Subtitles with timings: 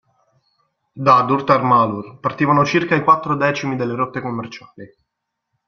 [1.07, 4.89] Da Durtar Malur partivano circa i quattro decimi delle rotte commerciali.